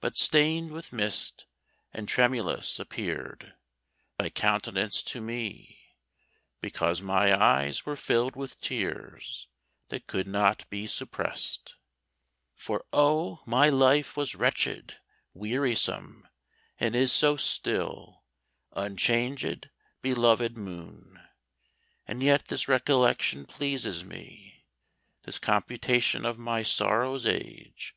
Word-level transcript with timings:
But 0.00 0.16
stained 0.16 0.72
with 0.72 0.92
mist, 0.92 1.46
and 1.92 2.08
tremulous, 2.08 2.80
appeared 2.80 3.54
Thy 4.18 4.28
countenance 4.28 5.04
to 5.04 5.20
me, 5.20 5.94
because 6.60 7.00
my 7.00 7.40
eyes 7.40 7.86
Were 7.86 7.94
filled 7.94 8.34
with 8.34 8.60
tears, 8.60 9.46
that 9.88 10.08
could 10.08 10.26
not 10.26 10.68
be 10.68 10.88
suppressed; 10.88 11.76
For, 12.56 12.84
oh, 12.92 13.42
my 13.46 13.68
life 13.68 14.16
was 14.16 14.34
wretched, 14.34 14.98
wearisome, 15.32 16.26
And 16.80 16.96
is 16.96 17.12
so 17.12 17.36
still, 17.36 18.24
unchanged, 18.72 19.70
belovèd 20.02 20.56
moon! 20.56 21.20
And 22.04 22.20
yet 22.20 22.48
this 22.48 22.66
recollection 22.66 23.46
pleases 23.46 24.02
me, 24.02 24.64
This 25.22 25.38
computation 25.38 26.26
of 26.26 26.36
my 26.36 26.64
sorrow's 26.64 27.24
age. 27.26 27.94